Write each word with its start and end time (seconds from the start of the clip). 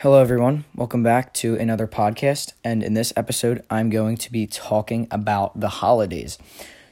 Hello, 0.00 0.20
everyone. 0.20 0.66
Welcome 0.74 1.02
back 1.02 1.32
to 1.34 1.56
another 1.56 1.86
podcast. 1.86 2.52
And 2.62 2.82
in 2.82 2.92
this 2.92 3.14
episode, 3.16 3.64
I'm 3.70 3.88
going 3.88 4.18
to 4.18 4.30
be 4.30 4.46
talking 4.46 5.08
about 5.10 5.58
the 5.58 5.70
holidays. 5.70 6.36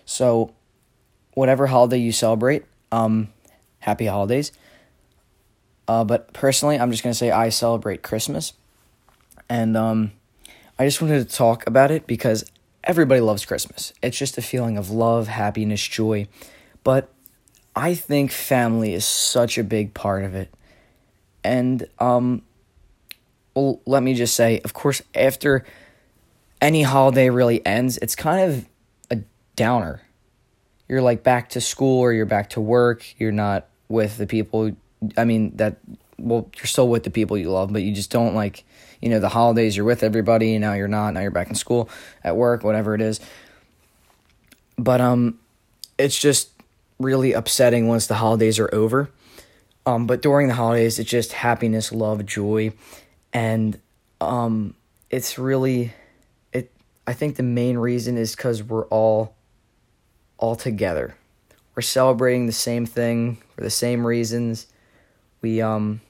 So, 0.06 0.54
whatever 1.34 1.66
holiday 1.66 1.98
you 1.98 2.12
celebrate, 2.12 2.64
um, 2.90 3.28
happy 3.80 4.06
holidays. 4.06 4.52
Uh, 5.86 6.04
but 6.04 6.32
personally, 6.32 6.78
I'm 6.78 6.90
just 6.90 7.02
going 7.02 7.12
to 7.12 7.18
say 7.18 7.30
I 7.30 7.50
celebrate 7.50 8.02
Christmas. 8.02 8.54
And 9.50 9.76
um, 9.76 10.12
I 10.78 10.86
just 10.86 11.02
wanted 11.02 11.28
to 11.28 11.36
talk 11.36 11.66
about 11.66 11.90
it 11.90 12.06
because 12.06 12.50
everybody 12.84 13.20
loves 13.20 13.44
Christmas. 13.44 13.92
It's 14.02 14.16
just 14.16 14.38
a 14.38 14.42
feeling 14.42 14.78
of 14.78 14.88
love, 14.88 15.28
happiness, 15.28 15.86
joy. 15.86 16.26
But 16.82 17.12
I 17.76 17.96
think 17.96 18.30
family 18.32 18.94
is 18.94 19.04
such 19.04 19.58
a 19.58 19.62
big 19.62 19.92
part 19.92 20.24
of 20.24 20.34
it. 20.34 20.48
And 21.44 21.86
um, 21.98 22.40
well, 23.54 23.80
let 23.86 24.02
me 24.02 24.14
just 24.14 24.34
say, 24.34 24.60
of 24.64 24.74
course, 24.74 25.02
after 25.14 25.64
any 26.60 26.82
holiday 26.82 27.30
really 27.30 27.64
ends, 27.64 27.98
it's 27.98 28.16
kind 28.16 28.50
of 28.50 28.66
a 29.10 29.22
downer. 29.56 30.02
You're 30.88 31.02
like 31.02 31.22
back 31.22 31.50
to 31.50 31.60
school 31.60 32.00
or 32.00 32.12
you're 32.12 32.26
back 32.26 32.50
to 32.50 32.60
work. 32.60 33.04
You're 33.18 33.32
not 33.32 33.66
with 33.88 34.18
the 34.18 34.26
people. 34.26 34.72
I 35.16 35.24
mean, 35.24 35.56
that, 35.56 35.76
well, 36.18 36.50
you're 36.56 36.66
still 36.66 36.88
with 36.88 37.04
the 37.04 37.10
people 37.10 37.38
you 37.38 37.50
love, 37.50 37.72
but 37.72 37.82
you 37.82 37.92
just 37.92 38.10
don't 38.10 38.34
like, 38.34 38.64
you 39.00 39.08
know, 39.08 39.20
the 39.20 39.28
holidays, 39.28 39.76
you're 39.76 39.86
with 39.86 40.02
everybody, 40.02 40.58
now 40.58 40.72
you're 40.72 40.88
not. 40.88 41.14
Now 41.14 41.20
you're 41.20 41.30
back 41.30 41.48
in 41.48 41.54
school, 41.54 41.88
at 42.22 42.36
work, 42.36 42.64
whatever 42.64 42.94
it 42.94 43.00
is. 43.00 43.20
But, 44.76 45.00
um, 45.00 45.38
it's 45.96 46.18
just 46.18 46.50
really 46.98 47.32
upsetting 47.32 47.86
once 47.86 48.06
the 48.06 48.14
holidays 48.14 48.58
are 48.58 48.72
over. 48.74 49.10
Um, 49.86 50.06
but 50.06 50.22
during 50.22 50.48
the 50.48 50.54
holidays, 50.54 50.98
it's 50.98 51.10
just 51.10 51.34
happiness, 51.34 51.92
love, 51.92 52.24
joy 52.26 52.72
and 53.34 53.78
um, 54.20 54.74
it's 55.10 55.38
really 55.38 55.92
it. 56.52 56.70
I 57.06 57.12
think 57.12 57.36
the 57.36 57.42
main 57.42 57.76
reason 57.76 58.16
is 58.16 58.34
because 58.34 58.62
we're 58.62 58.86
all 58.86 59.34
all 60.38 60.56
together. 60.56 61.16
We're 61.74 61.82
celebrating 61.82 62.46
the 62.46 62.52
same 62.52 62.86
thing 62.86 63.38
for 63.54 63.62
the 63.62 63.70
same 63.70 64.06
reasons. 64.06 64.68
We 65.42 65.60
um, 65.60 66.00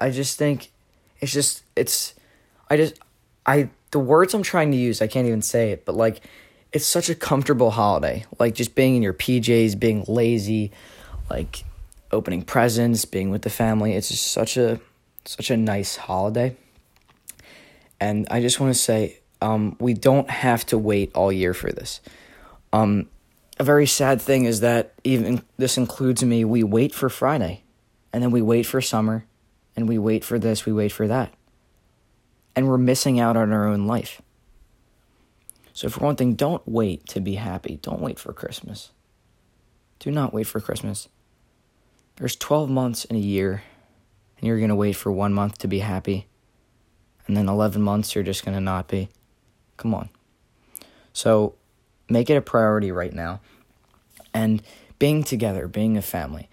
I 0.00 0.10
just 0.10 0.38
think 0.38 0.72
it's 1.20 1.32
just 1.32 1.62
it's 1.76 2.14
I 2.70 2.76
just 2.76 2.98
I 3.44 3.68
the 3.90 3.98
words 3.98 4.34
I'm 4.34 4.42
trying 4.42 4.72
to 4.72 4.78
use 4.78 5.02
I 5.02 5.06
can't 5.06 5.28
even 5.28 5.42
say 5.42 5.70
it, 5.70 5.84
but 5.84 5.94
like 5.94 6.22
it's 6.72 6.86
such 6.86 7.10
a 7.10 7.14
comfortable 7.14 7.70
holiday. 7.70 8.24
Like 8.38 8.54
just 8.54 8.74
being 8.74 8.96
in 8.96 9.02
your 9.02 9.14
PJs, 9.14 9.78
being 9.78 10.04
lazy, 10.08 10.72
like 11.28 11.64
opening 12.10 12.42
presents, 12.42 13.04
being 13.04 13.30
with 13.30 13.42
the 13.42 13.50
family. 13.50 13.94
It's 13.94 14.08
just 14.08 14.32
such 14.32 14.56
a 14.56 14.80
such 15.28 15.50
a 15.50 15.56
nice 15.56 15.96
holiday. 15.96 16.56
And 18.00 18.26
I 18.30 18.40
just 18.40 18.60
want 18.60 18.74
to 18.74 18.78
say, 18.78 19.18
um, 19.40 19.76
we 19.80 19.94
don't 19.94 20.28
have 20.30 20.64
to 20.66 20.78
wait 20.78 21.12
all 21.14 21.32
year 21.32 21.54
for 21.54 21.70
this. 21.70 22.00
Um, 22.72 23.08
a 23.58 23.64
very 23.64 23.86
sad 23.86 24.20
thing 24.20 24.44
is 24.44 24.60
that 24.60 24.92
even 25.04 25.42
this 25.56 25.78
includes 25.78 26.22
me. 26.22 26.44
We 26.44 26.62
wait 26.62 26.94
for 26.94 27.08
Friday, 27.08 27.62
and 28.12 28.22
then 28.22 28.30
we 28.30 28.42
wait 28.42 28.64
for 28.64 28.80
summer, 28.80 29.24
and 29.74 29.88
we 29.88 29.98
wait 29.98 30.24
for 30.24 30.38
this, 30.38 30.66
we 30.66 30.72
wait 30.72 30.92
for 30.92 31.06
that, 31.06 31.32
and 32.54 32.68
we're 32.68 32.78
missing 32.78 33.18
out 33.18 33.36
on 33.36 33.52
our 33.52 33.66
own 33.66 33.86
life. 33.86 34.20
So, 35.72 35.88
for 35.88 36.00
one 36.00 36.16
thing, 36.16 36.34
don't 36.34 36.66
wait 36.66 37.06
to 37.08 37.20
be 37.20 37.34
happy. 37.34 37.78
Don't 37.82 38.00
wait 38.00 38.18
for 38.18 38.32
Christmas. 38.32 38.92
Do 39.98 40.10
not 40.10 40.32
wait 40.32 40.46
for 40.46 40.60
Christmas. 40.60 41.08
There's 42.16 42.36
12 42.36 42.70
months 42.70 43.04
in 43.04 43.16
a 43.16 43.20
year 43.20 43.62
and 44.38 44.46
you're 44.46 44.58
going 44.58 44.70
to 44.70 44.76
wait 44.76 44.94
for 44.94 45.10
one 45.10 45.32
month 45.32 45.58
to 45.58 45.68
be 45.68 45.80
happy, 45.80 46.26
and 47.26 47.36
then 47.36 47.48
11 47.48 47.82
months 47.82 48.14
you're 48.14 48.24
just 48.24 48.44
going 48.44 48.54
to 48.54 48.60
not 48.60 48.88
be. 48.88 49.08
Come 49.76 49.94
on. 49.94 50.08
So 51.12 51.54
make 52.08 52.30
it 52.30 52.36
a 52.36 52.40
priority 52.40 52.92
right 52.92 53.12
now. 53.12 53.40
And 54.32 54.62
being 54.98 55.24
together, 55.24 55.66
being 55.66 55.96
a 55.96 56.02
family. 56.02 56.48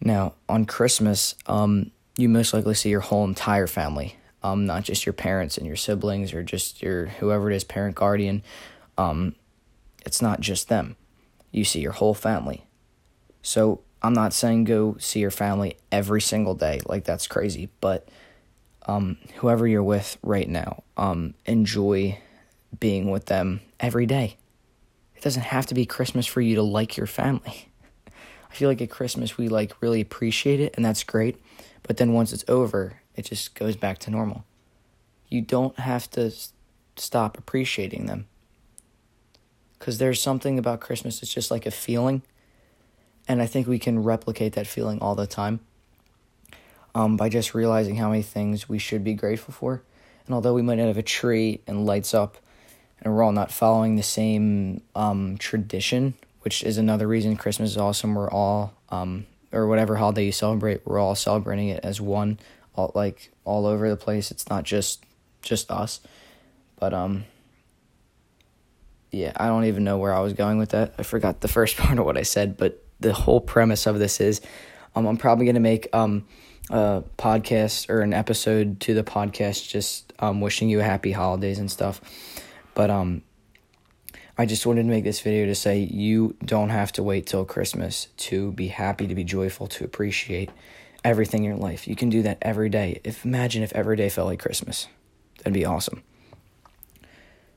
Now, 0.00 0.34
on 0.48 0.64
Christmas, 0.64 1.34
um, 1.46 1.90
you 2.16 2.28
most 2.28 2.54
likely 2.54 2.74
see 2.74 2.90
your 2.90 3.00
whole 3.00 3.24
entire 3.24 3.66
family, 3.66 4.16
um, 4.42 4.66
not 4.66 4.84
just 4.84 5.06
your 5.06 5.12
parents 5.12 5.58
and 5.58 5.66
your 5.66 5.76
siblings 5.76 6.32
or 6.32 6.42
just 6.42 6.82
your 6.82 7.06
whoever 7.06 7.50
it 7.50 7.56
is, 7.56 7.64
parent, 7.64 7.94
guardian. 7.94 8.42
Um, 8.96 9.34
it's 10.04 10.22
not 10.22 10.40
just 10.40 10.68
them. 10.68 10.96
You 11.50 11.64
see 11.64 11.80
your 11.80 11.92
whole 11.92 12.14
family. 12.14 12.66
So 13.42 13.80
I'm 14.06 14.12
not 14.12 14.32
saying 14.32 14.64
go 14.64 14.96
see 15.00 15.18
your 15.18 15.32
family 15.32 15.76
every 15.90 16.20
single 16.20 16.54
day, 16.54 16.80
like 16.86 17.02
that's 17.02 17.26
crazy, 17.26 17.70
but 17.80 18.08
um, 18.86 19.16
whoever 19.36 19.66
you're 19.66 19.82
with 19.82 20.16
right 20.22 20.48
now, 20.48 20.84
um, 20.96 21.34
enjoy 21.44 22.16
being 22.78 23.10
with 23.10 23.26
them 23.26 23.62
every 23.80 24.06
day. 24.06 24.36
It 25.16 25.22
doesn't 25.22 25.42
have 25.42 25.66
to 25.66 25.74
be 25.74 25.86
Christmas 25.86 26.24
for 26.24 26.40
you 26.40 26.54
to 26.54 26.62
like 26.62 26.96
your 26.96 27.08
family. 27.08 27.68
I 28.50 28.54
feel 28.54 28.68
like 28.68 28.80
at 28.80 28.90
Christmas 28.90 29.36
we 29.36 29.48
like 29.48 29.82
really 29.82 30.00
appreciate 30.00 30.60
it, 30.60 30.76
and 30.76 30.84
that's 30.84 31.02
great. 31.02 31.40
But 31.82 31.96
then 31.96 32.12
once 32.12 32.32
it's 32.32 32.44
over, 32.46 33.00
it 33.16 33.22
just 33.22 33.56
goes 33.56 33.74
back 33.74 33.98
to 33.98 34.10
normal. 34.12 34.44
You 35.28 35.40
don't 35.40 35.76
have 35.80 36.08
to 36.12 36.32
stop 36.94 37.38
appreciating 37.38 38.06
them. 38.06 38.28
Because 39.80 39.98
there's 39.98 40.22
something 40.22 40.60
about 40.60 40.80
Christmas, 40.80 41.22
it's 41.22 41.34
just 41.34 41.50
like 41.50 41.66
a 41.66 41.72
feeling 41.72 42.22
and 43.28 43.42
I 43.42 43.46
think 43.46 43.66
we 43.66 43.78
can 43.78 44.02
replicate 44.02 44.54
that 44.54 44.66
feeling 44.66 45.00
all 45.00 45.14
the 45.14 45.26
time 45.26 45.60
um, 46.94 47.16
by 47.16 47.28
just 47.28 47.54
realizing 47.54 47.96
how 47.96 48.10
many 48.10 48.22
things 48.22 48.68
we 48.68 48.78
should 48.78 49.04
be 49.04 49.14
grateful 49.14 49.52
for. 49.52 49.82
And 50.26 50.34
although 50.34 50.54
we 50.54 50.62
might 50.62 50.76
not 50.76 50.86
have 50.86 50.96
a 50.96 51.02
tree 51.02 51.60
and 51.66 51.86
lights 51.86 52.14
up, 52.14 52.38
and 53.00 53.14
we're 53.14 53.22
all 53.22 53.32
not 53.32 53.52
following 53.52 53.96
the 53.96 54.02
same 54.02 54.82
um, 54.94 55.36
tradition, 55.36 56.14
which 56.40 56.62
is 56.62 56.78
another 56.78 57.06
reason 57.06 57.36
Christmas 57.36 57.70
is 57.70 57.76
awesome. 57.76 58.14
We're 58.14 58.30
all, 58.30 58.72
um, 58.88 59.26
or 59.52 59.66
whatever 59.66 59.96
holiday 59.96 60.24
you 60.24 60.32
celebrate, 60.32 60.86
we're 60.86 60.98
all 60.98 61.14
celebrating 61.14 61.68
it 61.68 61.84
as 61.84 62.00
one, 62.00 62.38
all 62.74 62.92
like 62.94 63.30
all 63.44 63.66
over 63.66 63.88
the 63.88 63.96
place. 63.96 64.30
It's 64.30 64.48
not 64.48 64.64
just 64.64 65.04
just 65.42 65.70
us, 65.70 66.00
but 66.80 66.94
um, 66.94 67.24
yeah, 69.10 69.32
I 69.36 69.46
don't 69.46 69.64
even 69.64 69.84
know 69.84 69.98
where 69.98 70.14
I 70.14 70.20
was 70.20 70.32
going 70.32 70.58
with 70.58 70.70
that. 70.70 70.94
I 70.98 71.02
forgot 71.02 71.40
the 71.40 71.48
first 71.48 71.76
part 71.78 71.98
of 71.98 72.04
what 72.04 72.16
I 72.16 72.22
said, 72.22 72.56
but 72.56 72.82
the 73.00 73.12
whole 73.12 73.40
premise 73.40 73.86
of 73.86 73.98
this 73.98 74.20
is 74.20 74.40
um, 74.94 75.06
I'm 75.06 75.16
probably 75.16 75.44
going 75.44 75.54
to 75.54 75.60
make 75.60 75.88
um, 75.92 76.26
a 76.70 77.04
podcast 77.18 77.90
or 77.90 78.00
an 78.00 78.14
episode 78.14 78.80
to 78.80 78.94
the 78.94 79.04
podcast 79.04 79.68
just 79.68 80.12
um, 80.18 80.40
wishing 80.40 80.68
you 80.68 80.80
a 80.80 80.82
happy 80.82 81.12
holidays 81.12 81.58
and 81.58 81.70
stuff. 81.70 82.00
But 82.74 82.90
um, 82.90 83.22
I 84.38 84.46
just 84.46 84.66
wanted 84.66 84.82
to 84.82 84.88
make 84.88 85.04
this 85.04 85.20
video 85.20 85.46
to 85.46 85.54
say 85.54 85.78
you 85.78 86.36
don't 86.44 86.70
have 86.70 86.92
to 86.92 87.02
wait 87.02 87.26
till 87.26 87.44
Christmas 87.44 88.08
to 88.18 88.52
be 88.52 88.68
happy, 88.68 89.06
to 89.06 89.14
be 89.14 89.24
joyful, 89.24 89.66
to 89.68 89.84
appreciate 89.84 90.50
everything 91.04 91.44
in 91.44 91.50
your 91.50 91.58
life. 91.58 91.86
You 91.86 91.94
can 91.94 92.10
do 92.10 92.22
that 92.22 92.38
every 92.42 92.68
day. 92.68 93.00
If 93.04 93.24
imagine 93.24 93.62
if 93.62 93.72
every 93.72 93.96
day 93.96 94.08
felt 94.08 94.26
like 94.26 94.40
Christmas. 94.40 94.88
That'd 95.38 95.52
be 95.52 95.64
awesome. 95.64 96.02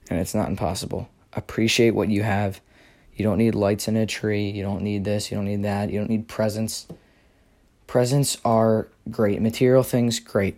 And 0.10 0.20
it's 0.20 0.36
not 0.36 0.50
impossible. 0.50 1.10
Appreciate 1.34 1.92
what 1.92 2.10
you 2.10 2.24
have 2.24 2.62
you 3.20 3.26
don't 3.26 3.38
need 3.38 3.54
lights 3.54 3.90
in 3.90 3.98
a 3.98 4.06
tree. 4.06 4.50
You 4.50 4.64
don't 4.64 4.82
need 4.82 5.04
this. 5.04 5.30
You 5.30 5.36
don't 5.36 5.46
need 5.46 5.64
that. 5.64 5.90
You 5.90 6.00
don't 6.00 6.10
need 6.10 6.30
presents. 6.30 6.88
Presents 7.86 8.38
are 8.46 8.88
great. 9.12 9.42
Material 9.42 9.84
things, 9.84 10.22
great. 10.22 10.58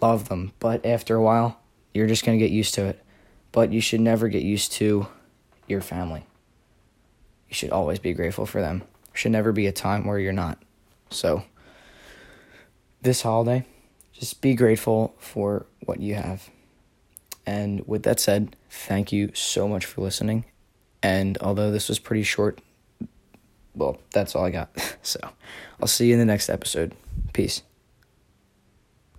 Love 0.00 0.30
them. 0.30 0.52
But 0.60 0.86
after 0.86 1.14
a 1.14 1.22
while, 1.22 1.60
you're 1.92 2.06
just 2.06 2.24
going 2.24 2.38
to 2.38 2.42
get 2.42 2.52
used 2.52 2.72
to 2.74 2.86
it. 2.86 3.04
But 3.52 3.70
you 3.70 3.82
should 3.82 4.00
never 4.00 4.28
get 4.28 4.42
used 4.42 4.72
to 4.72 5.08
your 5.68 5.82
family. 5.82 6.24
You 7.50 7.54
should 7.54 7.70
always 7.70 7.98
be 7.98 8.14
grateful 8.14 8.46
for 8.46 8.62
them. 8.62 8.78
There 8.78 9.16
should 9.16 9.32
never 9.32 9.52
be 9.52 9.66
a 9.66 9.72
time 9.72 10.06
where 10.06 10.18
you're 10.18 10.32
not. 10.32 10.56
So, 11.10 11.44
this 13.02 13.20
holiday, 13.20 13.66
just 14.14 14.40
be 14.40 14.54
grateful 14.54 15.14
for 15.18 15.66
what 15.84 16.00
you 16.00 16.14
have. 16.14 16.48
And 17.44 17.86
with 17.86 18.04
that 18.04 18.20
said, 18.20 18.56
thank 18.70 19.12
you 19.12 19.32
so 19.34 19.68
much 19.68 19.84
for 19.84 20.00
listening 20.00 20.46
and 21.02 21.38
although 21.38 21.70
this 21.70 21.88
was 21.88 21.98
pretty 21.98 22.22
short, 22.22 22.60
well, 23.74 23.98
that's 24.12 24.34
all 24.34 24.44
I 24.44 24.50
got. 24.50 24.70
So 25.02 25.18
I'll 25.80 25.88
see 25.88 26.08
you 26.08 26.12
in 26.12 26.18
the 26.18 26.26
next 26.26 26.50
episode. 26.50 26.94
Peace. 27.32 27.62